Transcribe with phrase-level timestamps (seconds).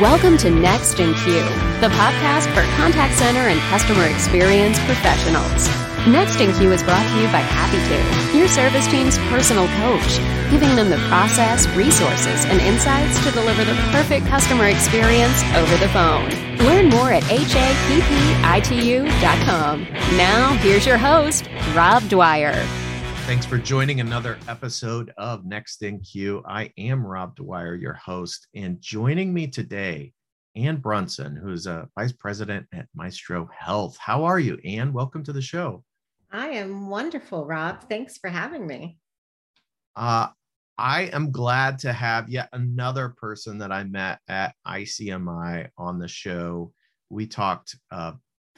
[0.00, 1.40] Welcome to Next in Queue,
[1.80, 5.66] the podcast for contact center and customer experience professionals.
[6.06, 10.18] Next in Queue is brought to you by Happitu, your service team's personal coach,
[10.54, 15.88] giving them the process, resources, and insights to deliver the perfect customer experience over the
[15.88, 16.28] phone.
[16.58, 18.22] Learn more at happitu.com.
[20.16, 22.54] Now, here's your host, Rob Dwyer.
[23.26, 26.40] Thanks for joining another episode of Next in Queue.
[26.46, 30.12] I am Rob Dwyer, your host, and joining me today,
[30.54, 33.96] Ann Brunson, who's a vice president at Maestro Health.
[33.98, 34.92] How are you, Ann?
[34.92, 35.82] Welcome to the show.
[36.30, 37.88] I am wonderful, Rob.
[37.88, 38.98] Thanks for having me.
[39.96, 40.28] Uh,
[40.76, 46.08] I am glad to have yet another person that I met at ICMI on the
[46.08, 46.72] show.
[47.10, 48.12] We talked uh,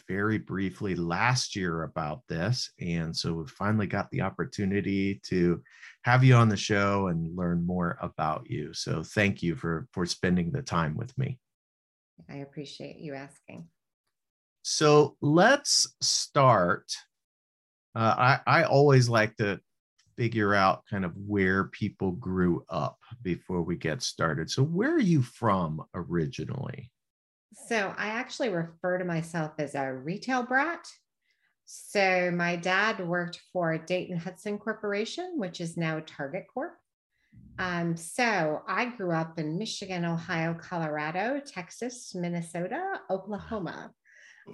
[0.08, 2.70] very briefly last year about this.
[2.80, 5.62] And so we finally got the opportunity to
[6.04, 8.72] have you on the show and learn more about you.
[8.72, 11.38] So thank you for, for spending the time with me.
[12.30, 13.68] I appreciate you asking.
[14.62, 16.92] So let's start.
[17.94, 19.60] Uh, I, I always like to
[20.16, 24.50] figure out kind of where people grew up before we get started.
[24.50, 26.90] So, where are you from originally?
[27.64, 30.86] So I actually refer to myself as a retail brat.
[31.64, 36.74] So my dad worked for Dayton Hudson Corporation, which is now Target Corp.
[37.58, 43.92] Um, so I grew up in Michigan, Ohio, Colorado, Texas, Minnesota, Oklahoma.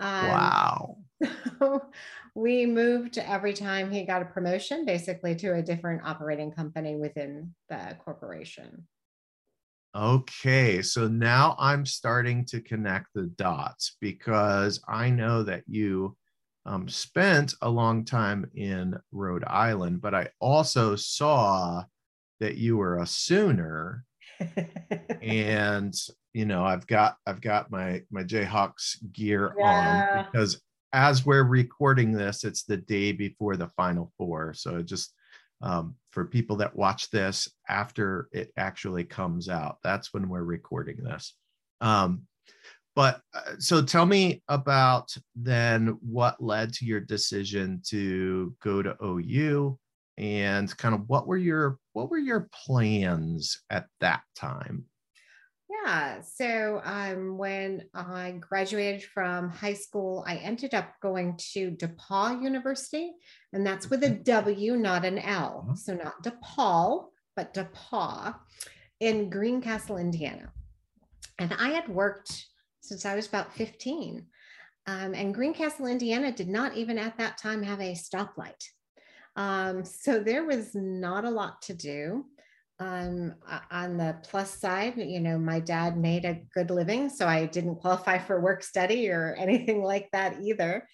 [0.00, 0.98] Um, wow.
[2.34, 7.54] we moved every time he got a promotion, basically to a different operating company within
[7.68, 8.86] the corporation.
[9.94, 16.16] Okay, so now I'm starting to connect the dots because I know that you
[16.64, 21.84] um, spent a long time in Rhode Island, but I also saw
[22.40, 24.04] that you were a Sooner,
[25.22, 25.94] and
[26.34, 29.64] you know I've got I've got my my Jayhawks gear yeah.
[29.64, 30.60] on because
[30.92, 35.14] as we're recording this, it's the day before the Final Four, so just
[35.62, 39.78] um, for people that watch this after it actually comes out.
[39.82, 41.34] That's when we're recording this.
[41.80, 42.22] Um,
[42.94, 48.96] but uh, so tell me about then what led to your decision to go to
[49.02, 49.78] OU
[50.18, 54.84] and kind of what were your what were your plans at that time?
[55.84, 56.20] Yeah.
[56.22, 63.12] So um, when I graduated from high school, I ended up going to DePauw University,
[63.52, 65.64] and that's with a W, not an L.
[65.66, 65.74] Uh-huh.
[65.76, 67.06] So not DePaul,
[67.36, 68.34] but DePauw
[69.00, 70.52] in Greencastle, Indiana.
[71.38, 72.46] And I had worked
[72.80, 74.26] since I was about 15.
[74.86, 78.64] Um, and Greencastle, Indiana did not even at that time have a stoplight.
[79.36, 82.26] Um, so there was not a lot to do
[82.78, 83.34] um,
[83.70, 87.76] on the plus side, you know, my dad made a good living, so I didn't
[87.76, 90.86] qualify for work study or anything like that either.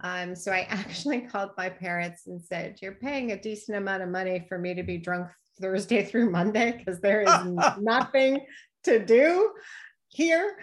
[0.00, 4.08] Um, so I actually called my parents and said, You're paying a decent amount of
[4.08, 5.28] money for me to be drunk
[5.60, 7.46] Thursday through Monday because there is
[7.78, 8.40] nothing
[8.84, 9.52] to do
[10.08, 10.56] here.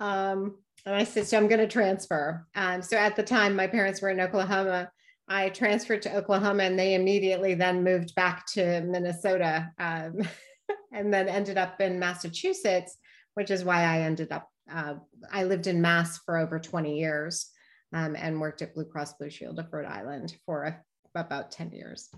[0.00, 2.46] Um, and I said, So I'm going to transfer.
[2.54, 4.90] Um, so at the time, my parents were in Oklahoma.
[5.28, 10.20] I transferred to Oklahoma and they immediately then moved back to Minnesota um,
[10.92, 12.96] and then ended up in Massachusetts,
[13.34, 14.94] which is why I ended up, uh,
[15.32, 17.50] I lived in Mass for over 20 years
[17.92, 20.80] um, and worked at Blue Cross Blue Shield of Rhode Island for a,
[21.14, 22.08] about 10 years.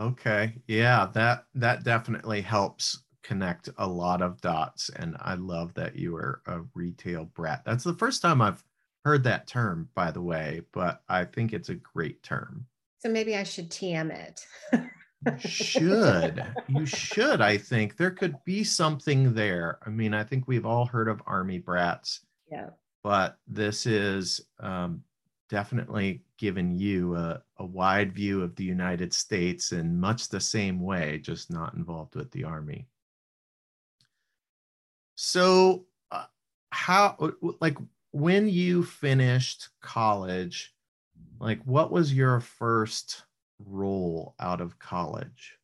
[0.00, 0.54] Okay.
[0.66, 4.90] Yeah, that that definitely helps connect a lot of dots.
[4.96, 7.62] And I love that you were a retail brat.
[7.66, 8.64] That's the first time I've
[9.04, 12.66] heard that term, by the way, but I think it's a great term.
[12.98, 14.46] So maybe I should TM it.
[15.38, 16.44] should.
[16.68, 17.96] You should, I think.
[17.96, 19.78] There could be something there.
[19.86, 22.20] I mean, I think we've all heard of Army brats.
[22.50, 22.70] Yeah.
[23.02, 25.02] But this is um,
[25.48, 30.80] definitely given you a, a wide view of the United States in much the same
[30.80, 32.86] way, just not involved with the Army.
[35.16, 36.24] So, uh,
[36.70, 37.76] how, like,
[38.12, 40.72] when you finished college,
[41.38, 43.24] like what was your first
[43.64, 45.56] role out of college?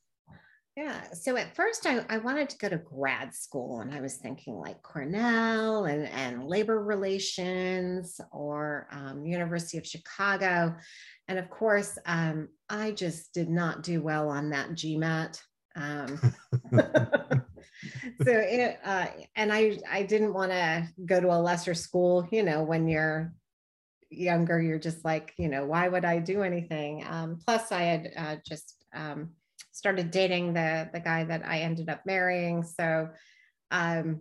[0.77, 1.11] Yeah.
[1.13, 4.55] So at first I, I wanted to go to grad school and I was thinking
[4.57, 10.77] like Cornell and, and labor relations or um, University of Chicago.
[11.29, 15.41] And of course, um, I just did not do well on that GMAT.
[15.77, 16.21] Um,
[18.23, 22.29] so it, uh, and I I didn't want to go to a lesser school.
[22.31, 23.33] You know, when you're
[24.11, 27.05] younger, you're just like, you know, why would I do anything?
[27.09, 29.31] Um, plus, I had uh, just um,
[29.73, 32.63] started dating the the guy that I ended up marrying.
[32.63, 33.09] So
[33.71, 34.21] um,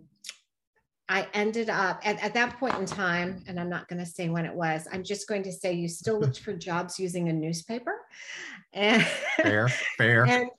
[1.08, 4.28] I ended up at, at that point in time, and I'm not going to say
[4.28, 7.32] when it was, I'm just going to say you still looked for jobs using a
[7.32, 8.00] newspaper.
[8.72, 9.02] And
[9.36, 10.24] fair, fair.
[10.28, 10.50] And,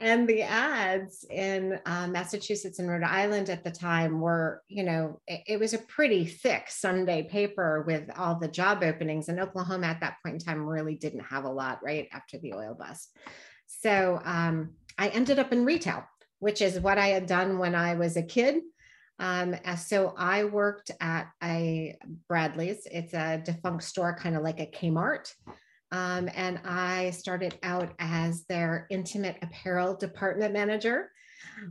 [0.00, 5.20] and the ads in uh, Massachusetts and Rhode Island at the time were, you know,
[5.26, 9.28] it, it, was a pretty thick Sunday paper with all the job openings.
[9.28, 12.54] And Oklahoma at that point in time really didn't have a lot right after the
[12.54, 13.16] oil bust.
[13.66, 16.04] So um, I ended up in retail,
[16.40, 18.62] which is what I had done when I was a kid.
[19.18, 21.96] Um, so I worked at a
[22.26, 22.86] Bradley's.
[22.90, 25.32] It's a defunct store, kind of like a Kmart.
[25.92, 31.10] Um, and I started out as their intimate apparel department manager.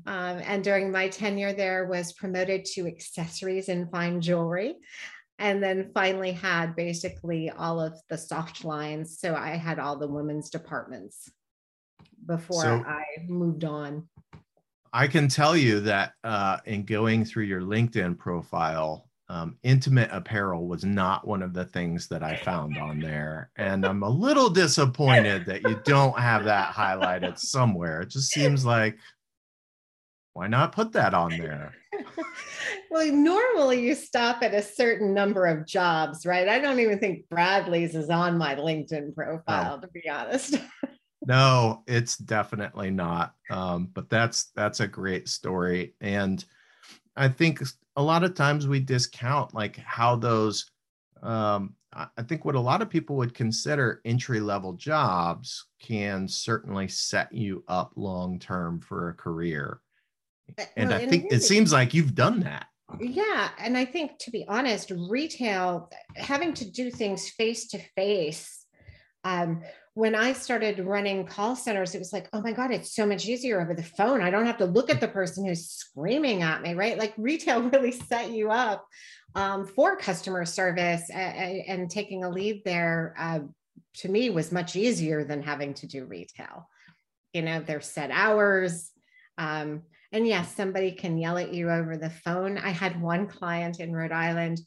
[0.05, 4.75] Um, and during my tenure there was promoted to accessories and fine jewelry
[5.39, 10.07] and then finally had basically all of the soft lines so i had all the
[10.07, 11.31] women's departments
[12.25, 14.07] before so, i moved on
[14.91, 20.67] I can tell you that uh, in going through your LinkedIn profile, um, intimate apparel
[20.67, 23.51] was not one of the things that I found on there.
[23.57, 28.01] And I'm a little disappointed that you don't have that highlighted somewhere.
[28.01, 28.97] It just seems like,
[30.33, 31.75] why not put that on there?
[32.91, 36.47] well, normally you stop at a certain number of jobs, right?
[36.47, 40.55] I don't even think Bradley's is on my LinkedIn profile, to be honest.
[41.27, 43.33] no, it's definitely not.
[43.51, 46.43] Um, but that's that's a great story, and
[47.15, 47.61] I think
[47.99, 50.71] a lot of times we discount like how those.
[51.21, 56.87] Um, I think what a lot of people would consider entry level jobs can certainly
[56.87, 59.81] set you up long term for a career,
[60.57, 62.67] eh, and well, I think it seems like you've done that.
[63.01, 68.65] Yeah, and I think to be honest, retail having to do things face to face
[69.25, 69.61] um,
[69.93, 73.25] when I started running call centers, it was like, oh my God, it's so much
[73.25, 74.21] easier over the phone.
[74.21, 76.97] I don't have to look at the person who's screaming at me, right?
[76.97, 78.85] Like retail really set you up
[79.35, 83.39] um, for customer service and, and, taking a lead there uh,
[83.95, 86.67] to me was much easier than having to do retail.
[87.33, 88.91] You know, there's set hours.
[89.37, 92.57] Um, and yes, somebody can yell at you over the phone.
[92.57, 94.59] I had one client in Rhode Island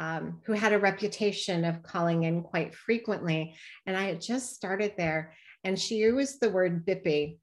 [0.00, 3.54] um, who had a reputation of calling in quite frequently.
[3.86, 7.36] And I had just started there, and she used the word bippy.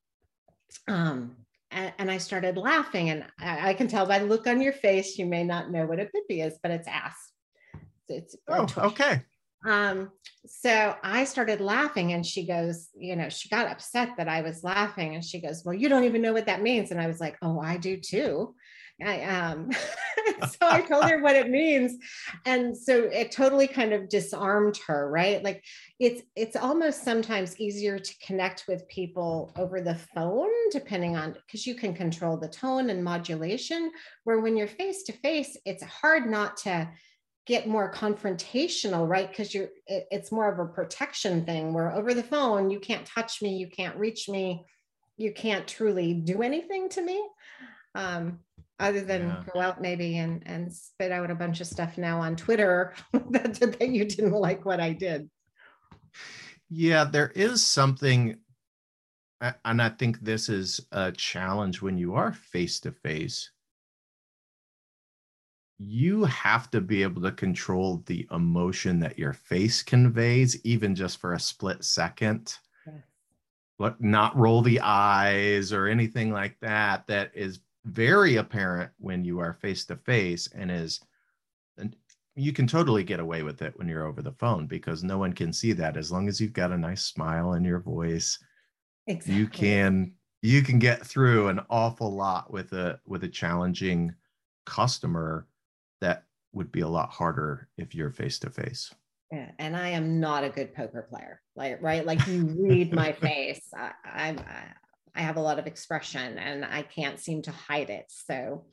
[0.88, 1.36] Um,
[1.70, 4.74] and, and, I started laughing, and I, I, can tell by the look on your
[4.74, 7.16] face, you may not know what a bippy is, but it's ass.
[8.10, 9.22] It's, oh, okay.
[9.66, 10.12] Um,
[10.46, 14.64] so I started laughing, and she goes, you know, she got upset that I was
[14.64, 16.92] laughing, and she goes, Well, you don't even know what that means.
[16.92, 18.56] And I was like, Oh, I do too.
[19.06, 19.70] I um
[20.50, 21.98] so I told her what it means.
[22.46, 25.44] And so it totally kind of disarmed her, right?
[25.44, 25.64] Like
[26.00, 31.68] it's it's almost sometimes easier to connect with people over the phone, depending on because
[31.68, 33.92] you can control the tone and modulation.
[34.24, 36.90] Where when you're face to face, it's hard not to
[37.46, 42.14] get more confrontational right because you're it, it's more of a protection thing where over
[42.14, 44.66] the phone you can't touch me you can't reach me
[45.16, 47.26] you can't truly do anything to me
[47.96, 48.40] um,
[48.80, 49.44] other than yeah.
[49.54, 52.94] go out maybe and and spit out a bunch of stuff now on Twitter
[53.32, 55.30] that, that you didn't like what I did.
[56.70, 58.38] Yeah, there is something,
[59.64, 63.52] and I think this is a challenge when you are face to face.
[65.80, 71.20] You have to be able to control the emotion that your face conveys, even just
[71.20, 72.58] for a split second.
[73.80, 73.94] Yes.
[74.00, 77.06] not roll the eyes or anything like that.
[77.08, 81.00] That is very apparent when you are face to face and is
[81.78, 81.96] and
[82.36, 85.34] you can totally get away with it when you're over the phone because no one
[85.34, 88.40] can see that as long as you've got a nice smile in your voice
[89.08, 89.36] exactly.
[89.36, 94.14] you can you can get through an awful lot with a with a challenging
[94.66, 95.48] customer
[96.02, 98.94] that would be a lot harder if you're face to face
[99.32, 101.42] yeah, and I am not a good poker player.
[101.56, 102.06] Like, right?
[102.06, 103.62] Like you read my face.
[103.76, 104.40] I, I'm,
[105.18, 108.06] I have a lot of expression and I can't seem to hide it.
[108.10, 108.66] So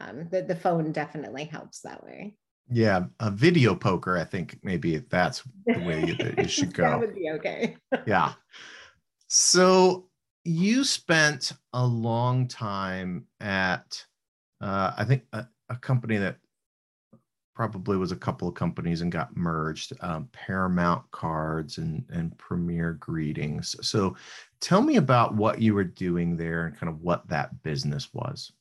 [0.00, 2.34] um, the, the phone definitely helps that way.
[2.70, 6.82] Yeah, a video poker, I think maybe that's the way you, you should go.
[6.82, 7.76] that would be okay.
[8.06, 8.32] yeah.
[9.28, 10.08] So
[10.44, 14.04] you spent a long time at,
[14.60, 16.38] uh, I think, a, a company that
[17.54, 22.94] probably was a couple of companies and got merged um, paramount cards and and premier
[22.94, 24.16] greetings so
[24.60, 28.52] tell me about what you were doing there and kind of what that business was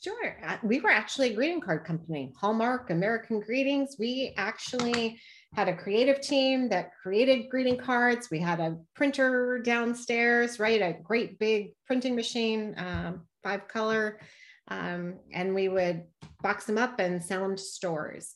[0.00, 0.36] Sure.
[0.46, 3.96] Uh, we were actually a greeting card company, Hallmark, American Greetings.
[3.98, 5.18] We actually
[5.54, 8.28] had a creative team that created greeting cards.
[8.30, 10.80] We had a printer downstairs, right?
[10.80, 14.20] A great big printing machine, um, five color.
[14.68, 16.04] Um, and we would
[16.42, 18.34] box them up and sell them to stores.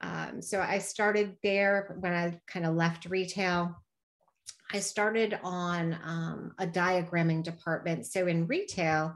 [0.00, 3.76] Um, so I started there when I kind of left retail.
[4.72, 8.06] I started on um, a diagramming department.
[8.06, 9.14] So in retail,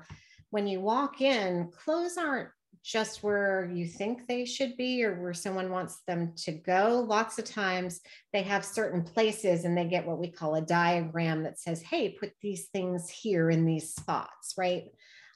[0.50, 2.48] when you walk in, clothes aren't
[2.82, 7.04] just where you think they should be or where someone wants them to go.
[7.06, 8.00] Lots of times
[8.32, 12.10] they have certain places and they get what we call a diagram that says, hey,
[12.10, 14.84] put these things here in these spots, right?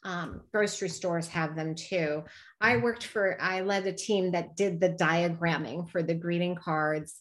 [0.04, 2.24] Um, grocery stores have them too.
[2.60, 7.20] I worked for, I led a team that did the diagramming for the greeting cards,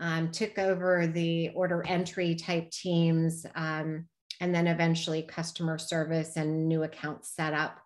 [0.00, 3.44] um, took over the order entry type teams.
[3.54, 4.06] Um,
[4.42, 7.78] and then eventually customer service and new account setup.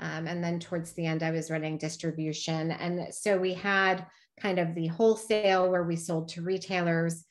[0.00, 2.72] Um, and then towards the end, I was running distribution.
[2.72, 4.04] And so we had
[4.40, 7.24] kind of the wholesale where we sold to retailers.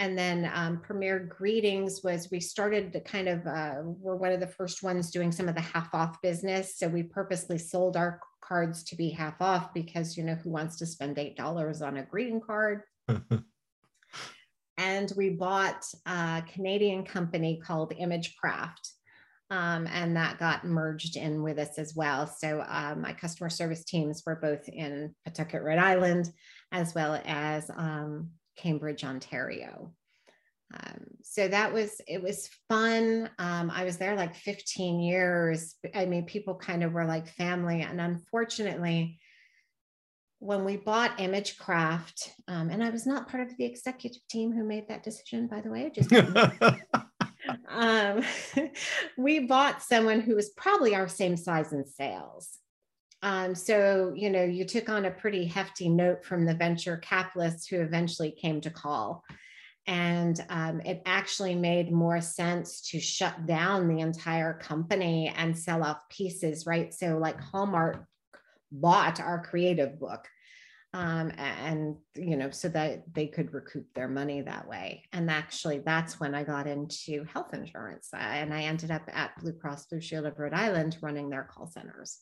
[0.00, 4.40] And then um, Premier Greetings was we started to kind of, uh, we're one of
[4.40, 6.78] the first ones doing some of the half off business.
[6.78, 10.76] So we purposely sold our cards to be half off because, you know, who wants
[10.76, 12.80] to spend $8 on a greeting card?
[14.78, 18.92] and we bought a Canadian company called Imagecraft.
[19.50, 22.26] Um, and that got merged in with us as well.
[22.26, 26.32] So uh, my customer service teams were both in Pawtucket, Rhode Island,
[26.72, 29.92] as well as um, Cambridge, Ontario.
[30.72, 33.28] Um, so that was it was fun.
[33.38, 35.74] Um, I was there like 15 years.
[35.94, 39.18] I mean, people kind of were like family, and unfortunately,
[40.38, 44.64] when we bought Imagecraft, um, and I was not part of the executive team who
[44.64, 46.12] made that decision, by the way, just
[47.68, 48.22] um,
[49.18, 52.59] we bought someone who was probably our same size in sales.
[53.22, 57.66] Um, so, you know, you took on a pretty hefty note from the venture capitalists
[57.66, 59.24] who eventually came to call.
[59.86, 65.82] And um, it actually made more sense to shut down the entire company and sell
[65.82, 66.92] off pieces, right?
[66.94, 68.06] So, like Hallmark
[68.70, 70.28] bought our creative book
[70.92, 75.78] um, and you know so that they could recoup their money that way and actually
[75.78, 79.86] that's when i got into health insurance uh, and i ended up at blue cross
[79.86, 82.18] blue shield of rhode island running their call centers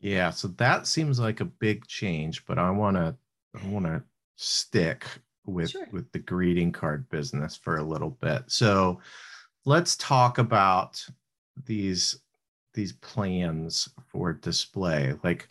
[0.00, 3.14] yeah so that seems like a big change but i want to
[3.60, 4.02] i want to
[4.36, 5.06] stick
[5.46, 5.86] with sure.
[5.92, 8.44] with the greeting card business for a little bit.
[8.48, 9.00] So
[9.64, 11.04] let's talk about
[11.64, 12.18] these
[12.74, 15.14] these plans for display.
[15.24, 15.48] Like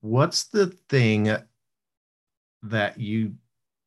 [0.00, 1.36] what's the thing
[2.62, 3.34] that you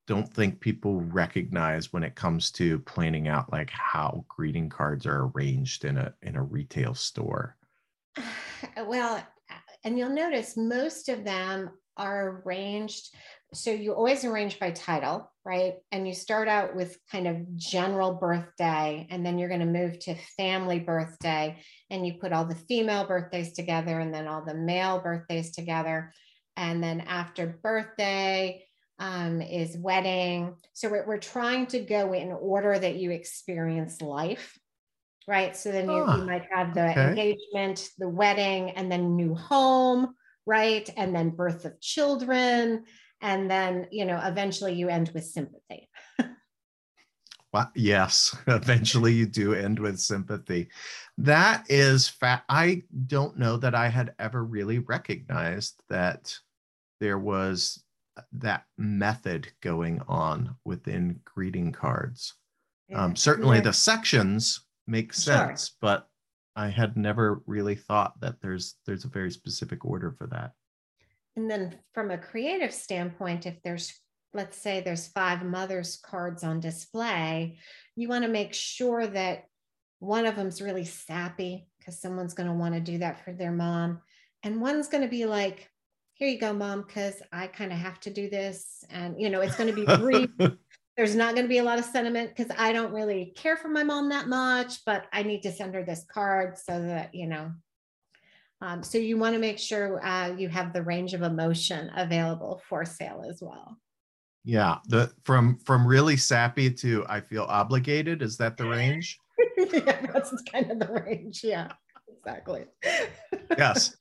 [0.06, 5.30] don't think people recognize when it comes to planning out like how greeting cards are
[5.34, 7.56] arranged in a in a retail store?
[8.86, 9.22] Well
[9.84, 13.14] and you'll notice most of them are arranged
[13.54, 15.76] so you always arrange by title right?
[15.92, 20.00] And you start out with kind of general birthday and then you're going to move
[20.00, 21.60] to family birthday
[21.90, 26.14] and you put all the female birthdays together and then all the male birthdays together.
[26.56, 28.64] And then after birthday
[29.00, 30.56] um, is wedding.
[30.74, 34.58] So we're, we're trying to go in order that you experience life,
[35.28, 35.56] right?
[35.56, 37.10] So then you, oh, you might have the okay.
[37.10, 40.16] engagement, the wedding, and then new home,
[40.46, 40.90] right?
[40.98, 42.86] And then birth of children.
[43.22, 45.90] And then, you know, eventually you end with sympathy.
[47.54, 50.70] Well, yes, eventually you do end with sympathy.
[51.20, 52.44] That is fat.
[52.50, 56.36] I don't know that I had ever really recognized that
[57.00, 57.84] there was
[58.34, 62.34] that method going on within greeting cards.
[62.94, 63.64] Um, certainly yeah.
[63.64, 65.76] the sections make sense, sure.
[65.82, 66.08] but
[66.56, 70.52] I had never really thought that there's there's a very specific order for that.
[71.36, 73.94] And then from a creative standpoint, if there's
[74.34, 77.60] let's say there's five mothers cards on display,
[77.96, 79.46] you want to make sure that
[80.00, 83.52] one of them's really sappy because someone's going to want to do that for their
[83.52, 84.02] mom.
[84.44, 85.70] And one's going to be like,
[86.16, 88.84] here you go, mom, because I kind of have to do this.
[88.90, 90.30] And, you know, it's going to be brief.
[90.96, 93.68] There's not going to be a lot of sentiment because I don't really care for
[93.68, 97.28] my mom that much, but I need to send her this card so that, you
[97.28, 97.52] know.
[98.62, 102.62] Um, so you want to make sure uh, you have the range of emotion available
[102.70, 103.78] for sale as well.
[104.46, 108.22] Yeah, the from from really sappy to I feel obligated.
[108.22, 109.18] Is that the range?
[109.58, 111.44] yeah, that's kind of the range.
[111.44, 111.72] Yeah,
[112.08, 112.66] exactly.
[113.58, 113.96] yes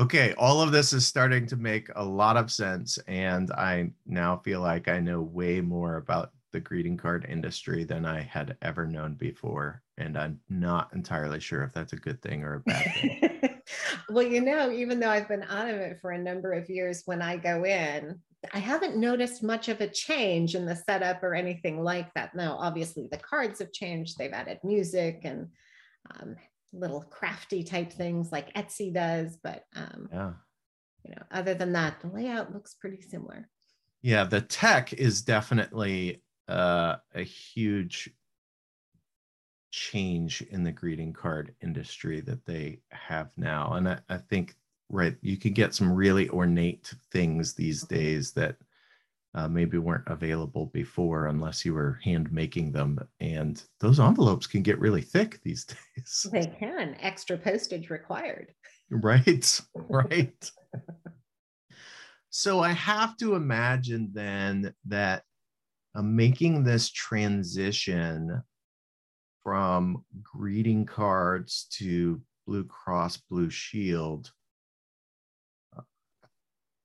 [0.00, 2.98] okay, all of this is starting to make a lot of sense.
[3.06, 8.06] And I now feel like I know way more about the greeting card industry than
[8.06, 9.82] I had ever known before.
[9.98, 13.60] And I'm not entirely sure if that's a good thing or a bad thing.
[14.08, 17.02] well, you know, even though I've been out of it for a number of years,
[17.04, 18.18] when I go in,
[18.54, 22.34] I haven't noticed much of a change in the setup or anything like that.
[22.34, 24.16] Now, obviously, the cards have changed.
[24.16, 25.48] They've added music and
[26.18, 26.36] um,
[26.72, 30.32] little crafty type things like Etsy does, but um, yeah,
[31.04, 33.48] you know, other than that, the layout looks pretty similar.
[34.02, 38.10] Yeah, the tech is definitely uh, a huge
[39.72, 43.74] change in the greeting card industry that they have now.
[43.74, 44.56] And I, I think,
[44.88, 48.56] right, you can get some really ornate things these days that
[49.34, 52.98] uh, maybe weren't available before unless you were hand making them.
[53.20, 55.64] And those envelopes can get really thick these
[55.96, 56.26] days.
[56.32, 58.52] They can, extra postage required.
[58.90, 60.50] Right, right.
[62.30, 65.22] so I have to imagine then that
[65.94, 68.42] uh, making this transition
[69.42, 74.32] from greeting cards to Blue Cross Blue Shield.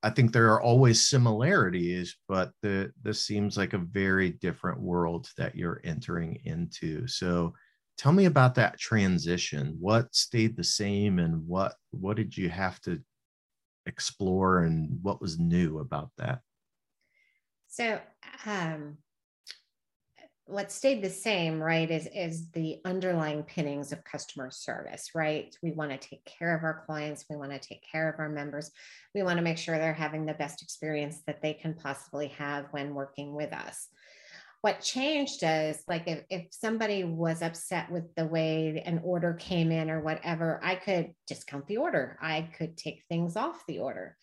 [0.06, 5.28] I think there are always similarities, but the, this seems like a very different world
[5.36, 7.08] that you're entering into.
[7.08, 7.56] So
[7.98, 9.76] tell me about that transition.
[9.80, 13.02] What stayed the same and what what did you have to
[13.88, 16.42] explore and what was new about that?
[17.68, 18.00] So
[18.46, 19.00] um,
[20.48, 25.58] what stayed the same, right, is, is the underlying pinnings of customer service, right?
[25.64, 27.26] We want to take care of our clients.
[27.30, 28.70] We want to take care of our members.
[29.16, 32.68] We want to make sure they're having the best experience that they can possibly have
[32.72, 33.88] when working with us.
[34.62, 39.72] What changed is like if, if somebody was upset with the way an order came
[39.72, 42.18] in or whatever, I could discount the order.
[42.22, 44.16] I could take things off the order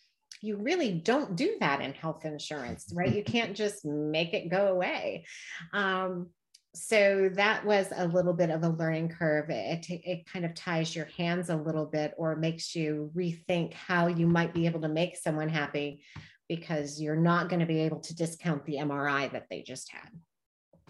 [0.43, 3.15] you really don't do that in health insurance, right?
[3.15, 5.25] You can't just make it go away.
[5.71, 6.27] Um,
[6.75, 9.49] so that was a little bit of a learning curve.
[9.49, 14.07] It, it kind of ties your hands a little bit or makes you rethink how
[14.07, 16.03] you might be able to make someone happy
[16.49, 20.09] because you're not going to be able to discount the MRI that they just had.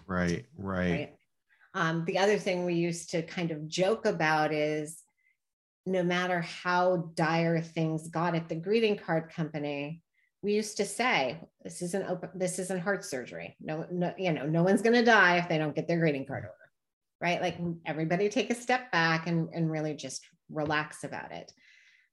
[0.04, 0.90] Right, right.
[0.90, 1.14] right?
[1.74, 5.03] Um, the other thing we used to kind of joke about is
[5.86, 10.02] no matter how dire things got at the greeting card company,
[10.42, 13.56] we used to say, this isn't open, this isn't heart surgery.
[13.60, 16.26] No, no, you know, no one's going to die if they don't get their greeting
[16.26, 16.54] card order.
[17.20, 17.40] Right.
[17.40, 21.50] Like everybody take a step back and, and really just relax about it.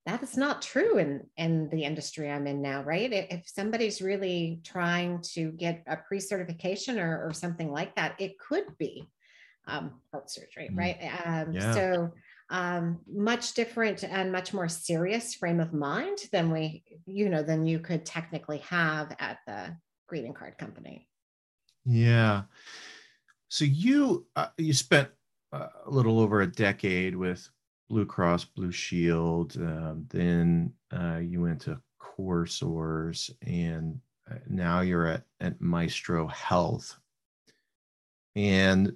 [0.05, 3.11] That is not true in, in the industry I'm in now, right?
[3.11, 8.77] If somebody's really trying to get a pre-certification or, or something like that, it could
[8.77, 9.09] be
[9.67, 10.77] um, heart surgery, mm.
[10.77, 10.97] right?
[11.25, 11.73] Um, yeah.
[11.73, 12.11] So
[12.51, 17.65] um, much different and much more serious frame of mind than we, you know, than
[17.65, 19.75] you could technically have at the
[20.07, 21.07] greeting card company.
[21.85, 22.43] Yeah.
[23.47, 25.09] So you uh, you spent
[25.53, 27.49] a little over a decade with
[27.89, 29.55] Blue Cross Blue Shield.
[29.57, 36.97] Um, then uh, you went to CoreSource, and uh, now you're at, at Maestro Health.
[38.35, 38.95] And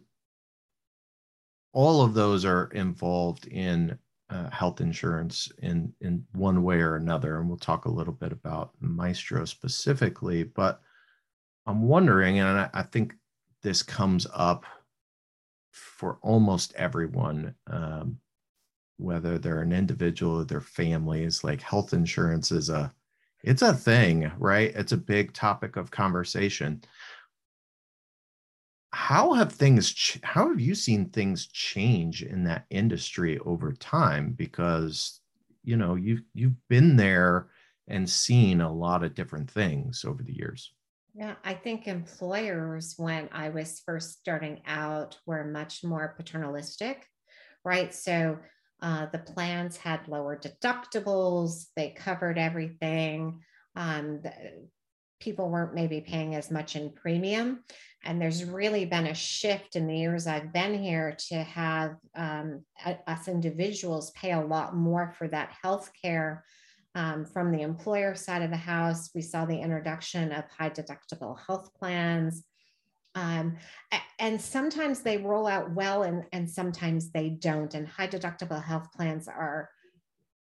[1.76, 7.38] all of those are involved in uh, health insurance in in one way or another
[7.38, 10.82] and we'll talk a little bit about maestro specifically but
[11.68, 13.14] i'm wondering and i, think
[13.62, 14.66] this comes up
[15.72, 18.18] for almost everyone um,
[18.98, 22.92] whether they're an individual or their families like health insurance is a
[23.46, 24.72] it's a thing right?
[24.76, 26.82] It's a big topic of conversation
[28.96, 34.32] how have things ch- how have you seen things change in that industry over time?
[34.32, 35.20] Because
[35.64, 37.50] you know you've you've been there
[37.90, 40.74] and seen a lot of different things over the years.
[41.14, 47.06] Yeah i think employers when i was first starting out were much more paternalistic
[47.66, 47.94] right?
[47.94, 48.38] So
[48.82, 53.42] uh, the plans had lower deductibles they covered everything
[53.76, 54.22] um,
[55.20, 57.64] people weren't maybe paying as much in premium.
[58.04, 62.64] And there's really been a shift in the years I've been here to have um,
[63.08, 66.44] us individuals pay a lot more for that health care.
[66.94, 71.38] Um, from the employer side of the house, we saw the introduction of high deductible
[71.46, 72.44] health plans.
[73.16, 73.58] Um,
[74.20, 77.74] and sometimes they roll out well and, and sometimes they don't.
[77.74, 79.70] And high deductible health plans are,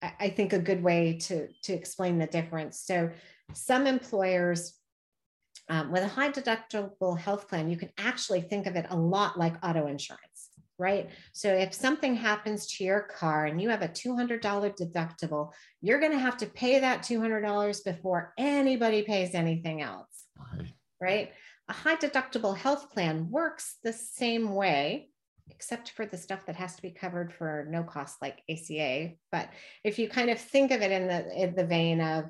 [0.01, 2.79] I think, a good way to, to explain the difference.
[2.79, 3.09] So
[3.53, 4.73] some employers
[5.69, 9.37] um, with a high deductible health plan, you can actually think of it a lot
[9.37, 11.09] like auto insurance, right?
[11.33, 16.13] So if something happens to your car and you have a $200 deductible, you're going
[16.13, 20.73] to have to pay that $200 before anybody pays anything else, right?
[21.01, 21.31] right?
[21.69, 25.09] A high deductible health plan works the same way,
[25.49, 29.11] except for the stuff that has to be covered for no cost like ACA.
[29.33, 29.49] But
[29.83, 32.25] if you kind of think of it in the in the vein of,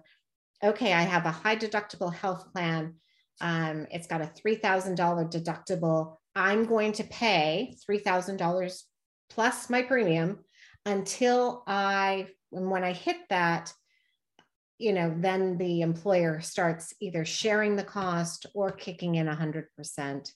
[0.63, 2.95] okay, I have a high deductible health plan.
[3.39, 6.17] Um, it's got a three thousand dollar deductible.
[6.35, 8.85] I'm going to pay three thousand dollars
[9.29, 10.39] plus my premium
[10.85, 13.73] until I and when I hit that,
[14.77, 20.31] you know, then the employer starts either sharing the cost or kicking in 100%.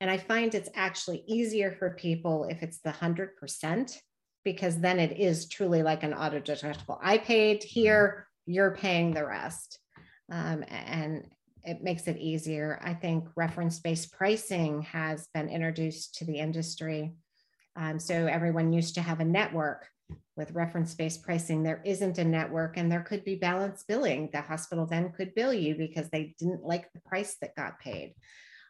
[0.00, 3.96] And I find it's actually easier for people if it's the 100%,
[4.44, 6.98] because then it is truly like an auto deductible.
[7.02, 9.78] I paid here, you're paying the rest.
[10.30, 11.26] Um, and
[11.64, 12.78] it makes it easier.
[12.82, 17.14] I think reference based pricing has been introduced to the industry.
[17.76, 19.88] Um, so everyone used to have a network
[20.36, 21.62] with reference based pricing.
[21.62, 24.30] There isn't a network, and there could be balance billing.
[24.32, 28.14] The hospital then could bill you because they didn't like the price that got paid.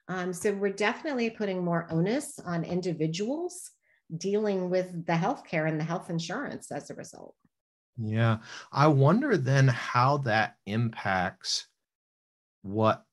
[0.08, 3.70] Um, so we're definitely putting more onus on individuals
[4.14, 7.34] dealing with the healthcare and the health insurance as a result.
[7.96, 8.38] Yeah.
[8.72, 11.68] I wonder then how that impacts
[12.62, 13.04] what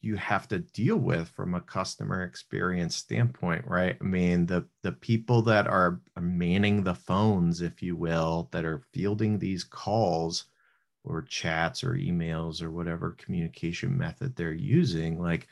[0.00, 4.92] you have to deal with from a customer experience standpoint right i mean the the
[4.92, 10.46] people that are manning the phones if you will that are fielding these calls
[11.04, 15.46] or chats or emails or whatever communication method they're using like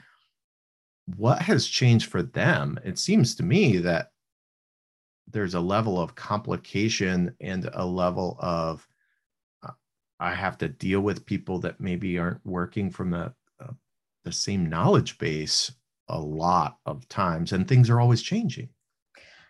[1.17, 4.13] what has changed for them it seems to me that
[5.33, 8.87] there's a level of complication and a level of
[9.63, 9.73] uh,
[10.19, 13.73] i have to deal with people that maybe aren't working from a uh,
[14.25, 15.73] the same knowledge base
[16.11, 18.69] a lot of times and things are always changing.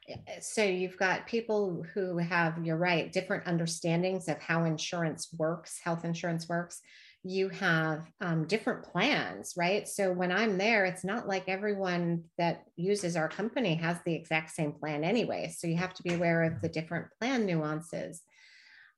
[0.08, 5.28] Eh, eh, so you've got people who have you're right different understandings of how insurance
[5.36, 6.80] works health insurance works
[7.22, 12.64] you have um, different plans right so when i'm there it's not like everyone that
[12.76, 16.42] uses our company has the exact same plan anyway so you have to be aware
[16.44, 18.22] of the different plan nuances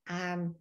[0.09, 0.55] um,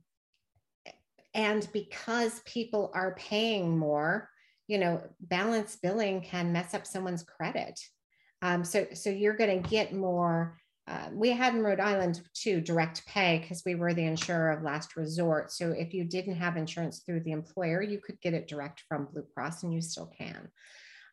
[1.33, 4.29] and because people are paying more
[4.71, 7.77] you know, balance billing can mess up someone's credit.
[8.41, 10.57] Um, so, so you're going to get more.
[10.87, 14.63] Uh, we had in Rhode Island too direct pay because we were the insurer of
[14.63, 15.51] last resort.
[15.51, 19.07] So if you didn't have insurance through the employer, you could get it direct from
[19.11, 20.49] Blue Cross, and you still can.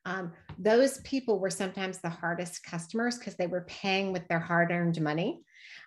[0.05, 4.71] Um, those people were sometimes the hardest customers because they were paying with their hard
[4.71, 5.43] earned money.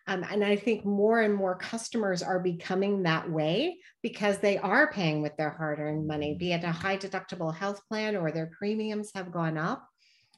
[0.08, 4.92] Um, and I think more and more customers are becoming that way because they are
[4.92, 8.52] paying with their hard earned money, be it a high deductible health plan or their
[8.58, 9.88] premiums have gone up.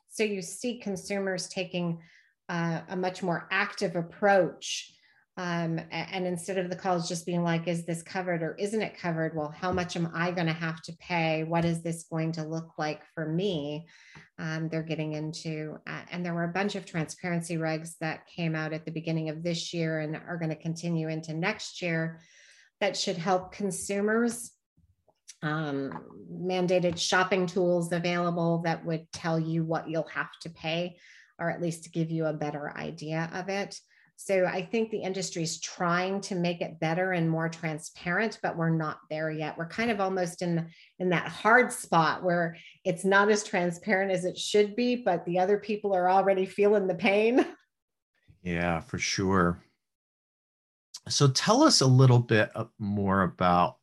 [0.10, 2.00] So you see consumers taking
[2.50, 4.94] uh, a much more active approach
[5.36, 9.00] um, and instead of the calls just being like, is this covered or isn't it
[9.00, 9.36] covered?
[9.36, 11.44] Well, how much am I going to have to pay?
[11.44, 13.88] What is this going to look like for me?
[14.38, 18.54] Um, they're getting into, uh, and there were a bunch of transparency regs that came
[18.54, 22.20] out at the beginning of this year and are going to continue into next year
[22.80, 24.52] that should help consumers.
[25.42, 25.92] Um,
[26.32, 30.98] mandated shopping tools available that would tell you what you'll have to pay,
[31.44, 33.78] or at least to give you a better idea of it.
[34.16, 38.56] So I think the industry is trying to make it better and more transparent, but
[38.56, 39.58] we're not there yet.
[39.58, 44.24] We're kind of almost in in that hard spot where it's not as transparent as
[44.24, 47.46] it should be, but the other people are already feeling the pain.
[48.46, 49.64] Yeah, for sure.
[51.08, 53.78] So tell us a little bit uh, more about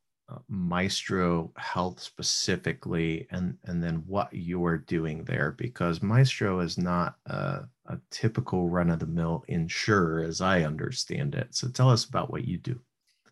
[0.48, 7.64] Maestro Health specifically, and and then what you're doing there, because Maestro is not a,
[7.86, 11.54] a typical run of the mill insurer, as I understand it.
[11.54, 12.78] So tell us about what you do.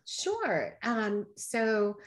[0.05, 0.77] Sure.
[0.83, 1.97] Um, so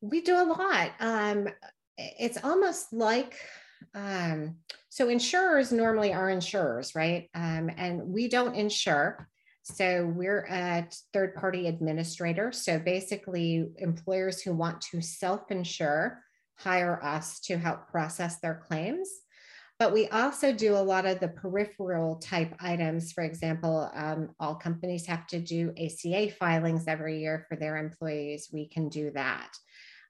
[0.00, 0.92] we do a lot.
[1.00, 1.48] Um,
[1.96, 3.36] it's almost like
[3.94, 4.56] um,
[4.88, 7.28] so insurers normally are insurers, right?
[7.34, 9.28] Um, and we don't insure.
[9.62, 12.50] So we're a third party administrator.
[12.52, 16.20] So basically, employers who want to self insure
[16.58, 19.08] hire us to help process their claims.
[19.78, 23.12] But we also do a lot of the peripheral type items.
[23.12, 28.50] For example, um, all companies have to do ACA filings every year for their employees.
[28.52, 29.50] We can do that.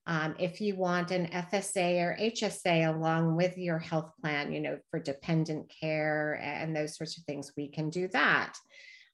[0.06, 4.78] Um, if you want an FSA or HSA along with your health plan, you know,
[4.90, 8.54] for dependent care and those sorts of things, we can do that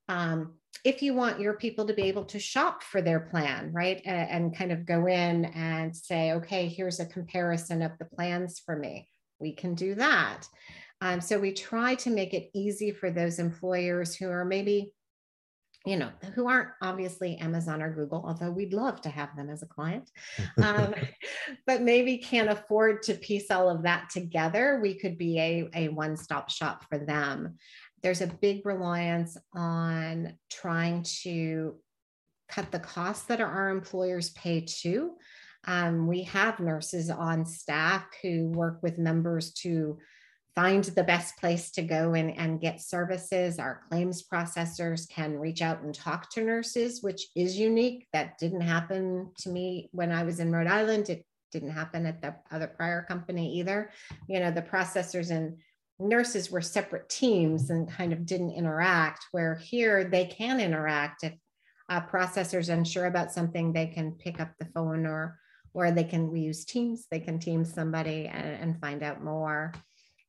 [0.08, 4.00] um, if you want your people to be able to shop for their plan, right,
[4.04, 8.60] and, and kind of go in and say, okay, here's a comparison of the plans
[8.64, 9.08] for me,
[9.40, 10.44] we can do that.
[11.00, 14.92] Um, so we try to make it easy for those employers who are maybe
[15.86, 19.62] you know, who aren't obviously Amazon or Google, although we'd love to have them as
[19.62, 20.10] a client,
[20.62, 20.94] um,
[21.66, 24.80] but maybe can't afford to piece all of that together.
[24.82, 27.56] We could be a, a one stop shop for them.
[28.02, 31.76] There's a big reliance on trying to
[32.48, 35.12] cut the costs that our employers pay too.
[35.66, 39.98] Um, we have nurses on staff who work with members to
[40.54, 43.58] find the best place to go and, and get services.
[43.58, 48.08] Our claims processors can reach out and talk to nurses, which is unique.
[48.12, 51.10] That didn't happen to me when I was in Rhode Island.
[51.10, 53.90] It didn't happen at the other prior company either.
[54.28, 55.58] You know, the processors and
[55.98, 61.24] nurses were separate teams and kind of didn't interact, where here they can interact.
[61.24, 61.34] If
[61.90, 65.38] processors unsure about something, they can pick up the phone or
[65.74, 67.06] or they can we use Teams.
[67.10, 69.74] They can team somebody and, and find out more.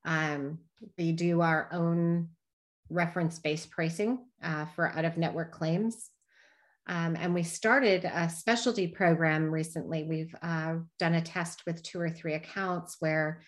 [0.06, 0.60] Um,
[0.98, 2.30] we do our own
[2.90, 6.10] reference-based pricing uh, for out-of-network claims.
[6.88, 10.04] Um, and we started a specialty program recently.
[10.04, 13.42] We've uh, done a test with two or three accounts where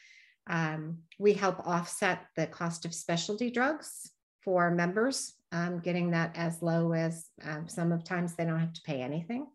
[0.47, 4.11] um, we help offset the cost of specialty drugs
[4.43, 8.73] for members, um, getting that as low as um, some of times they don't have
[8.73, 9.47] to pay anything,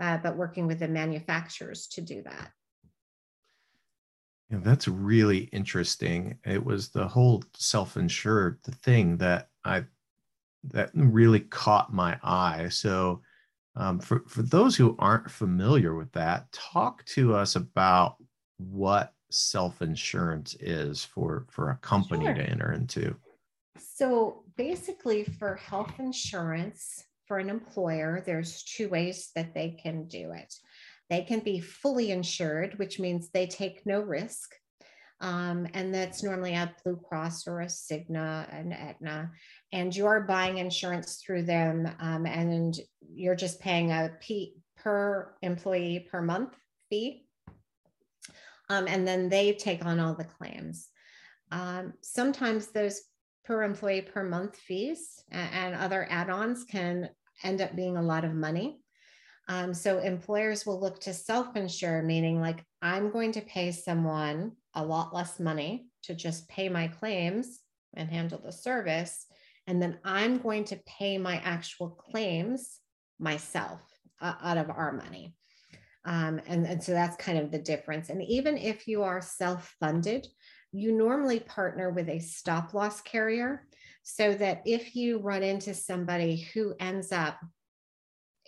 [0.00, 2.50] uh, but working with the manufacturers to do that.
[4.50, 6.38] Yeah, that's really interesting.
[6.44, 9.84] It was the whole self-insured thing that I
[10.72, 12.68] that really caught my eye.
[12.70, 13.22] So
[13.76, 18.16] um, for, for those who aren't familiar with that, talk to us about
[18.58, 22.34] what self-insurance is for, for a company sure.
[22.34, 23.16] to enter into.
[23.78, 30.32] So basically for health insurance for an employer, there's two ways that they can do
[30.32, 30.54] it.
[31.10, 34.54] They can be fully insured, which means they take no risk.
[35.20, 39.30] Um, and that's normally a Blue Cross or a Cigna, an Aetna,
[39.72, 46.06] and you're buying insurance through them, um, and you're just paying a P per employee
[46.10, 46.54] per month
[46.90, 47.25] fee,
[48.68, 50.88] um, and then they take on all the claims.
[51.50, 53.00] Um, sometimes those
[53.44, 57.08] per employee per month fees and, and other add-ons can
[57.44, 58.80] end up being a lot of money.
[59.48, 64.84] Um, so employers will look to self-insure, meaning like I'm going to pay someone a
[64.84, 67.60] lot less money to just pay my claims
[67.94, 69.26] and handle the service.
[69.68, 72.78] And then I'm going to pay my actual claims
[73.18, 73.80] myself
[74.20, 75.34] uh, out of our money.
[76.06, 78.08] Um, and, and so that's kind of the difference.
[78.08, 80.26] And even if you are self funded,
[80.72, 83.66] you normally partner with a stop loss carrier
[84.02, 87.38] so that if you run into somebody who ends up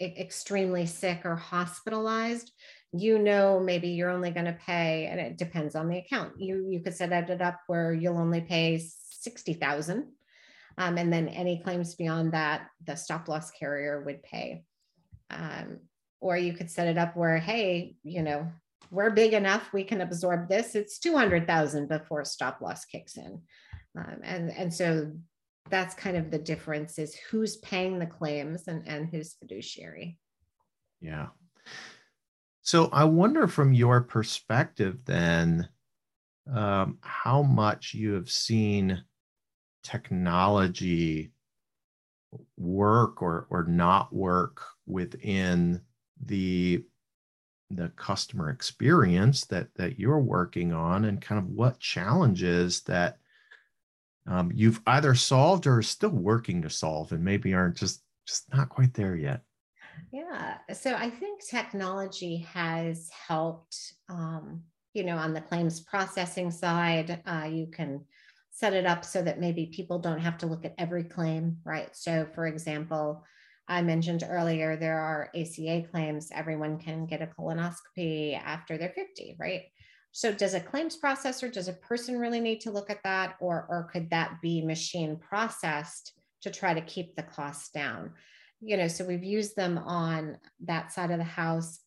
[0.01, 2.53] extremely sick or hospitalized,
[2.93, 6.67] you know maybe you're only going to pay and it depends on the account you
[6.71, 10.07] you could set it up where you'll only pay 60000
[10.79, 14.65] um, and then any claims beyond that the stop loss carrier would pay
[15.31, 15.79] um,
[16.21, 18.51] or you could set it up where hey you know
[18.91, 20.75] we're big enough we can absorb this.
[20.75, 23.43] It's 200000 before stop loss kicks in.
[23.97, 25.13] Um, and and so
[25.71, 30.19] that's kind of the difference is who's paying the claims and, and who's fiduciary.
[31.01, 31.27] Yeah.
[32.63, 35.69] So I wonder from your perspective then,
[36.53, 39.05] um, how much you have seen
[39.83, 41.33] technology
[42.57, 45.83] work or, or not work within
[46.25, 46.85] the
[47.71, 53.19] the customer experience that that you're working on and kind of what challenges that
[54.27, 58.53] um, you've either solved or are still working to solve and maybe aren't just just
[58.55, 59.43] not quite there yet
[60.13, 60.59] yeah.
[60.73, 64.63] So I think technology has helped, um,
[64.95, 68.05] you know, on the claims processing side, uh, you can
[68.51, 71.95] set it up so that maybe people don't have to look at every claim, right?
[71.95, 73.25] So, for example,
[73.69, 79.37] I mentioned earlier there are ACA claims, everyone can get a colonoscopy after they're 50,
[79.39, 79.63] right?
[80.13, 83.67] So, does a claims processor, does a person really need to look at that, or,
[83.69, 88.15] or could that be machine processed to try to keep the costs down?
[88.61, 91.81] you know, so we've used them on that side of the house.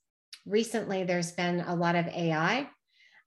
[0.46, 2.70] Recently, there's been a lot of AI.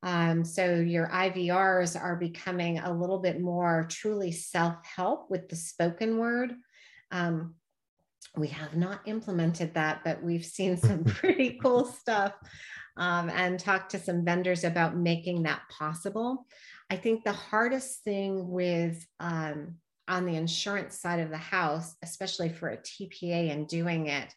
[0.03, 5.57] Um, so your IVRs are becoming a little bit more truly self help with the
[5.57, 6.55] spoken word.
[7.11, 7.55] Um,
[8.37, 12.35] we have not implemented that, but we've seen some pretty cool stuff
[12.97, 16.47] um, and talked to some vendors about making that possible.
[16.91, 22.51] I think the hardest thing with um, on the insurance side of the house, especially
[22.51, 24.33] for a TPA and doing it,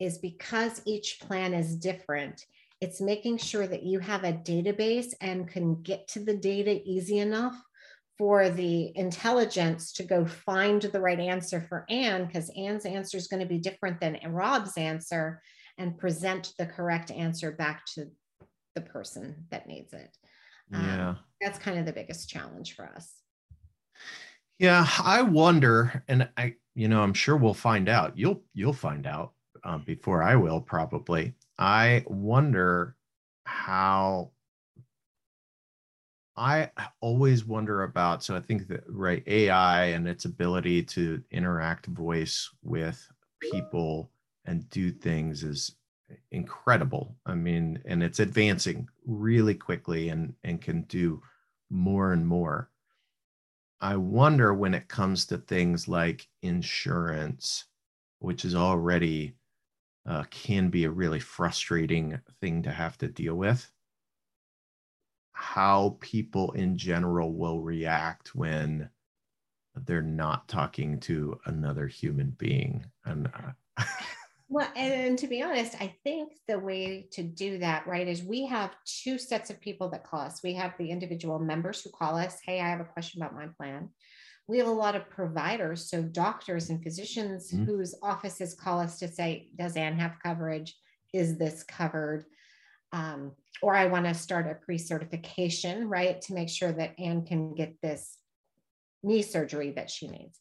[0.00, 2.44] is because each plan is different.
[2.80, 7.18] It's making sure that you have a database and can get to the data easy
[7.18, 7.54] enough
[8.16, 13.26] for the intelligence to go find the right answer for Ann, because Ann's answer is
[13.26, 15.42] going to be different than Rob's answer,
[15.78, 18.06] and present the correct answer back to
[18.74, 20.16] the person that needs it.
[20.70, 21.08] Yeah.
[21.10, 23.12] Um, that's kind of the biggest challenge for us.
[24.58, 28.16] Yeah, I wonder, and I, you know, I'm sure we'll find out.
[28.16, 29.32] You'll you'll find out
[29.64, 31.34] um, before I will probably.
[31.58, 32.96] I wonder
[33.44, 34.30] how.
[36.36, 36.70] I
[37.00, 38.24] always wonder about.
[38.24, 43.08] So I think that right AI and its ability to interact voice with
[43.40, 44.10] people
[44.44, 45.76] and do things is
[46.32, 47.16] incredible.
[47.24, 51.22] I mean, and it's advancing really quickly and and can do
[51.70, 52.70] more and more.
[53.80, 57.66] I wonder when it comes to things like insurance,
[58.18, 59.36] which is already
[60.06, 63.72] uh, can be a really frustrating thing to have to deal with,
[65.34, 68.88] how people in general will react when
[69.84, 72.86] they're not talking to another human being.
[73.04, 73.84] And uh,
[74.48, 78.46] Well, and to be honest, I think the way to do that, right, is we
[78.46, 80.42] have two sets of people that call us.
[80.44, 83.48] We have the individual members who call us, hey, I have a question about my
[83.56, 83.88] plan.
[84.46, 87.64] We have a lot of providers, so doctors and physicians mm-hmm.
[87.64, 90.76] whose offices call us to say, does Ann have coverage?
[91.14, 92.26] Is this covered?
[92.94, 97.26] Um, or I want to start a pre certification, right, to make sure that Ann
[97.26, 98.16] can get this
[99.02, 100.38] knee surgery that she needs.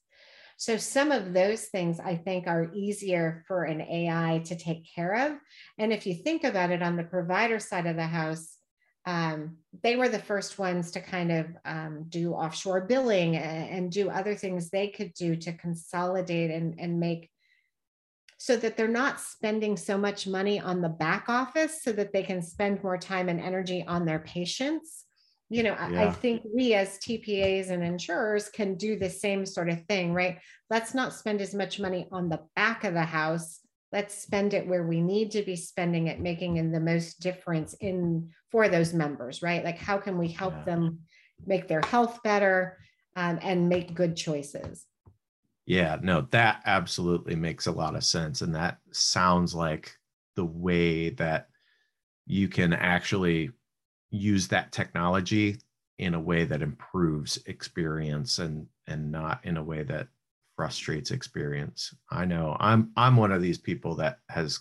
[0.58, 5.32] So some of those things I think are easier for an AI to take care
[5.32, 5.38] of.
[5.80, 8.58] And if you think about it on the provider side of the house,
[9.06, 13.92] um, they were the first ones to kind of um, do offshore billing and, and,
[13.92, 17.30] do other things they could do to consolidate and, and make
[18.43, 22.21] so that they're not spending so much money on the back office so that they
[22.21, 25.06] can spend more time and energy on their patients.
[25.49, 26.10] You know yeah.
[26.10, 30.39] I, think we as tpas and insurers can do the same sort of thing right?
[30.69, 33.62] Let's not spend as much money on the back of the house.
[33.93, 37.75] Let's spend it where we need to be spending it making in the most difference
[37.79, 39.63] in for those members right?
[39.63, 40.65] Like how can we help yeah.
[40.65, 40.99] them
[41.45, 42.77] make their health better
[43.15, 44.86] um, and make good choices
[45.65, 49.97] yeah no that absolutely makes a lot of sense and that sounds like
[50.36, 51.49] the way that
[52.26, 53.49] you can actually
[54.12, 55.58] use that technology
[55.99, 60.08] in a way that improves experience and and not in a way that
[60.56, 61.95] frustrates experience.
[62.12, 64.60] I know I'm I'm one of these people that has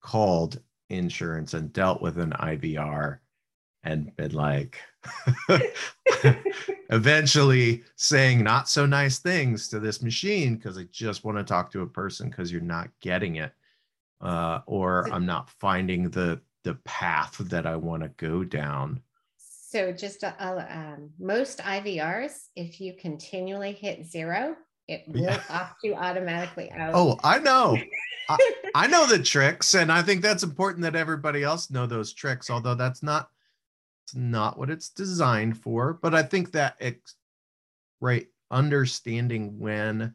[0.00, 3.18] called insurance and dealt with an IVR
[3.82, 4.78] and been like
[6.90, 11.70] eventually saying not so nice things to this machine because I just want to talk
[11.72, 13.52] to a person because you're not getting it
[14.20, 19.00] uh, or I'm not finding the the path that I want to go down.
[19.38, 24.56] So just uh, uh um, most IVRs, if you continually hit zero,
[24.88, 25.40] it will yeah.
[25.48, 26.90] opt you automatically out.
[26.94, 27.78] Oh, I know.
[28.28, 32.12] I, I, know the tricks, and I think that's important that everybody else know those
[32.12, 32.50] tricks.
[32.50, 33.30] Although that's not,
[34.10, 35.94] it's not what it's designed for.
[35.94, 37.14] But I think that it's
[38.00, 40.14] right understanding when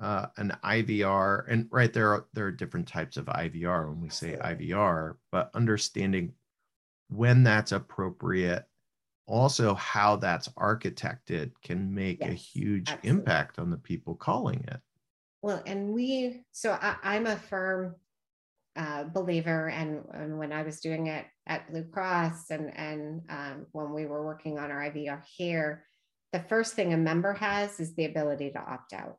[0.00, 4.10] uh, an IVR, and right there are there are different types of IVR when we
[4.10, 6.32] say IVR, but understanding
[7.08, 8.64] when that's appropriate,
[9.26, 13.10] also how that's architected can make yes, a huge absolutely.
[13.10, 14.80] impact on the people calling it.
[15.40, 17.94] Well, and we so I, am a firm
[18.76, 23.66] uh, believer, and, and when I was doing it at Blue Cross, and and um,
[23.72, 25.84] when we were working on our IVR here,
[26.32, 29.18] the first thing a member has is the ability to opt out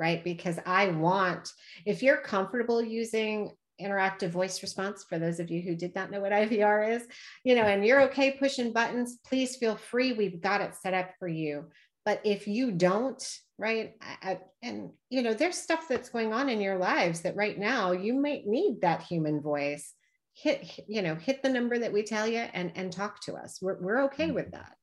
[0.00, 0.24] right?
[0.24, 1.52] Because I want,
[1.84, 6.20] if you're comfortable using interactive voice response, for those of you who did not know
[6.20, 7.06] what IVR is,
[7.44, 10.12] you know, and you're okay pushing buttons, please feel free.
[10.12, 11.66] We've got it set up for you.
[12.06, 13.22] But if you don't,
[13.58, 17.58] right, I, and you know, there's stuff that's going on in your lives that right
[17.58, 19.92] now you might need that human voice.
[20.34, 23.58] Hit, you know, hit the number that we tell you and and talk to us.
[23.60, 24.34] We're we're okay mm-hmm.
[24.34, 24.76] with that.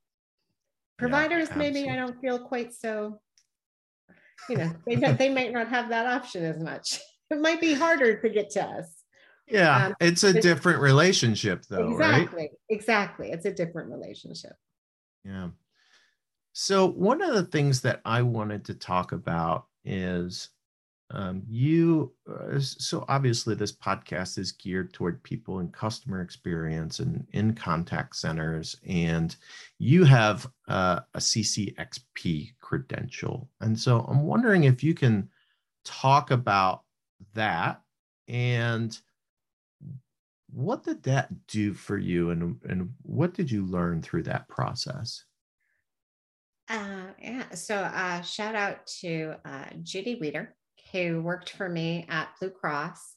[0.98, 3.20] Providers, yeah, maybe I don't feel quite so
[4.50, 8.20] you know they they might not have that option as much it might be harder
[8.20, 9.04] to get to us
[9.48, 12.52] yeah um, it's a different relationship though exactly right?
[12.70, 14.54] exactly it's a different relationship
[15.24, 15.50] yeah
[16.54, 20.50] so one of the things that i wanted to talk about is
[21.12, 27.26] um, you uh, so obviously this podcast is geared toward people in customer experience and
[27.32, 29.38] in contact centers and
[29.80, 33.50] you have uh, a ccxp credential.
[33.62, 35.30] And so i'm wondering if you can
[35.86, 36.84] talk about
[37.34, 37.82] that
[38.28, 38.98] and
[40.52, 45.24] what did that do for you and, and what did you learn through that process?
[46.70, 50.57] Uh, yeah so uh, shout out to uh, judy weeder
[50.92, 53.16] who worked for me at Blue Cross,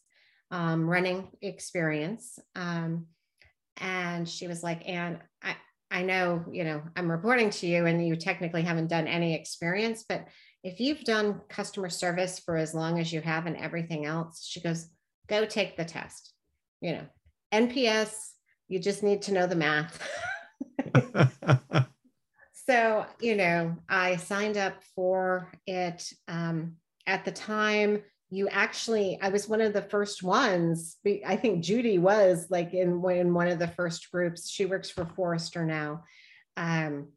[0.51, 2.39] um, running experience.
[2.55, 3.07] Um,
[3.77, 5.57] and she was like, Ann, I,
[5.91, 10.05] I know, you know, I'm reporting to you and you technically haven't done any experience,
[10.09, 10.27] but
[10.63, 14.61] if you've done customer service for as long as you have and everything else, she
[14.61, 14.89] goes,
[15.29, 16.33] go take the test.
[16.81, 17.07] You know,
[17.53, 18.15] NPS,
[18.69, 20.07] you just need to know the math.
[22.53, 26.13] so, you know, I signed up for it.
[26.29, 26.77] Um,
[27.11, 30.97] at the time, you actually, I was one of the first ones.
[31.27, 34.49] I think Judy was like in, in one of the first groups.
[34.49, 36.05] She works for Forrester now.
[36.57, 37.09] Um,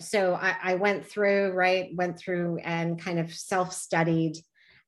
[0.00, 4.38] so I, I went through, right, went through and kind of self studied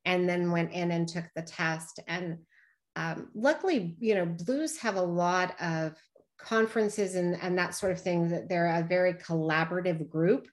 [0.06, 2.00] and then went in and took the test.
[2.08, 2.38] And
[2.96, 5.92] um, luckily, you know, Blues have a lot of
[6.38, 10.48] conferences and, and that sort of thing, that they're a very collaborative group.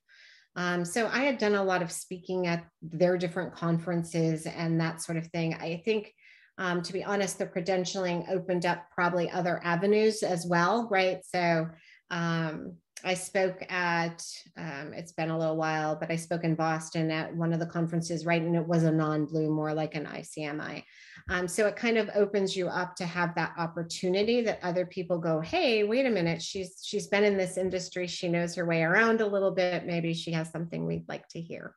[0.56, 5.02] Um, so I had done a lot of speaking at their different conferences and that
[5.02, 5.56] sort of thing.
[5.56, 6.14] I think,
[6.58, 11.20] um, to be honest, the credentialing opened up probably other avenues as well, right?
[11.26, 11.68] So
[12.12, 14.26] um, I spoke at,
[14.58, 17.66] um, it's been a little while, but I spoke in Boston at one of the
[17.66, 18.42] conferences, right?
[18.42, 20.84] And it was a non blue, more like an ICMI.
[21.30, 25.18] Um, so it kind of opens you up to have that opportunity that other people
[25.18, 28.84] go, hey, wait a minute, she's she's been in this industry, she knows her way
[28.84, 29.86] around a little bit.
[29.86, 31.76] Maybe she has something we'd like to hear.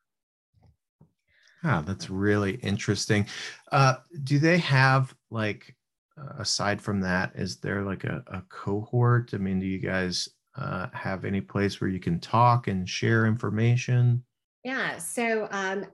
[1.64, 3.26] Ah, that's really interesting.
[3.72, 5.74] Uh, do they have like
[6.38, 9.30] aside from that, is there like a, a cohort?
[9.34, 13.26] I mean, do you guys uh, have any place where you can talk and share
[13.26, 14.24] information?
[14.64, 15.86] Yeah, so um,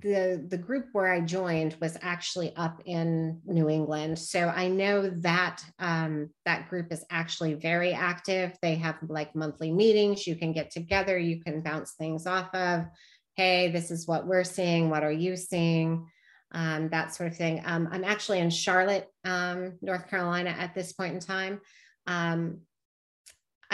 [0.00, 5.10] the the group where I joined was actually up in New England, so I know
[5.20, 8.56] that um, that group is actually very active.
[8.62, 10.26] They have like monthly meetings.
[10.26, 11.18] You can get together.
[11.18, 12.86] You can bounce things off of.
[13.34, 14.88] Hey, this is what we're seeing.
[14.88, 16.06] What are you seeing?
[16.52, 17.60] Um, that sort of thing.
[17.66, 21.60] Um, I'm actually in Charlotte, um, North Carolina at this point in time.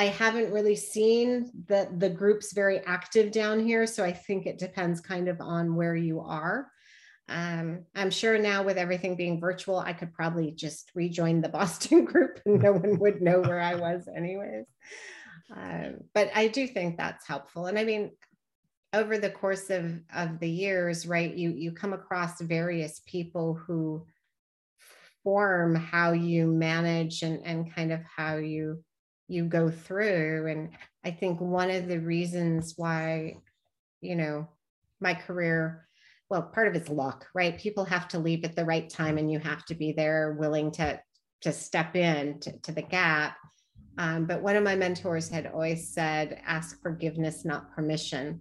[0.03, 3.86] I haven't really seen that the groups very active down here.
[3.86, 6.66] So I think it depends kind of on where you are.
[7.28, 12.05] Um, I'm sure now with everything being virtual, I could probably just rejoin the Boston
[12.05, 14.66] group and no one would know where I was, anyways.
[15.55, 17.66] Um, but I do think that's helpful.
[17.66, 18.11] And I mean,
[18.92, 24.05] over the course of, of the years, right, you, you come across various people who
[25.22, 28.82] form how you manage and, and kind of how you
[29.33, 30.47] you go through.
[30.49, 30.70] And
[31.05, 33.37] I think one of the reasons why,
[34.01, 34.49] you know,
[35.01, 35.89] my career,
[36.30, 37.59] well, part of it's luck, right?
[37.59, 40.70] People have to leave at the right time and you have to be there willing
[40.72, 41.01] to
[41.43, 43.37] to step in to, to the gap.
[43.99, 48.41] Um, but one of my mentors had always said, ask forgiveness, not permission.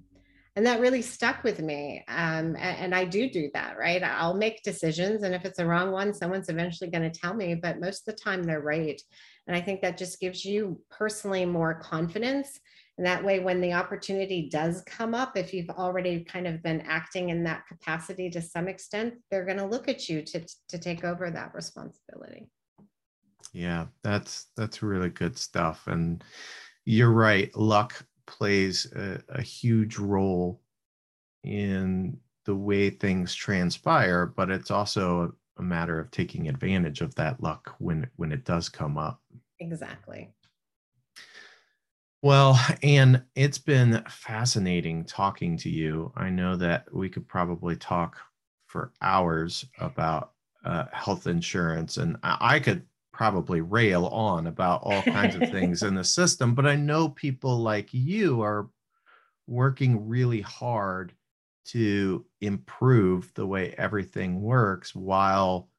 [0.56, 2.04] And that really stuck with me.
[2.08, 4.04] Um, and, and I do do that, right?
[4.04, 5.24] I'll make decisions.
[5.24, 8.16] And if it's a wrong one, someone's eventually going to tell me, but most of
[8.16, 9.02] the time they're right.
[9.48, 12.60] And I think that just gives you personally more confidence.
[12.98, 16.82] And that way, when the opportunity does come up, if you've already kind of been
[16.82, 20.78] acting in that capacity to some extent, they're going to look at you to, to
[20.78, 22.48] take over that responsibility.
[23.54, 25.88] Yeah, that's that's really good stuff.
[25.88, 26.24] And
[26.86, 30.62] you're right, luck plays a, a huge role
[31.44, 37.42] in the way things transpire, but it's also a matter of taking advantage of that
[37.42, 39.22] luck when when it does come up.
[39.60, 40.34] Exactly.
[42.24, 46.12] Well, and it's been fascinating talking to you.
[46.16, 48.18] I know that we could probably talk
[48.68, 50.34] for hours about
[50.64, 55.96] uh, health insurance, and I could probably rail on about all kinds of things in
[55.96, 58.70] the system, but I know people like you are
[59.48, 61.14] working really hard
[61.64, 65.70] to improve the way everything works while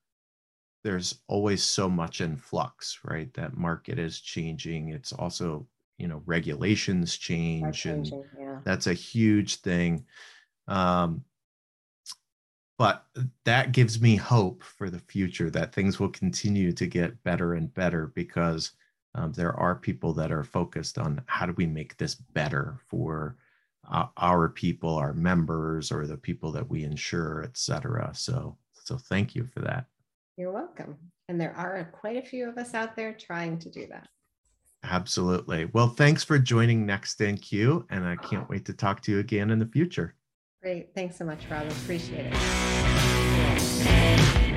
[0.84, 3.32] there's always so much in flux right?
[3.34, 4.88] That market is changing.
[4.90, 5.66] It's also
[5.98, 8.58] you know regulations change and yeah.
[8.64, 10.04] that's a huge thing.
[10.68, 11.24] Um,
[12.78, 13.04] but
[13.44, 17.72] that gives me hope for the future that things will continue to get better and
[17.72, 18.72] better because
[19.14, 23.36] um, there are people that are focused on how do we make this better for
[23.90, 29.34] our people our members or the people that we insure et cetera so so thank
[29.34, 29.86] you for that
[30.36, 30.96] you're welcome.
[31.28, 34.08] And there are quite a few of us out there trying to do that.
[34.84, 35.66] Absolutely.
[35.72, 39.20] Well, thanks for joining Next in Queue, and I can't wait to talk to you
[39.20, 40.16] again in the future.
[40.60, 40.92] Great.
[40.94, 41.70] Thanks so much, Rob.
[41.70, 44.48] Appreciate it.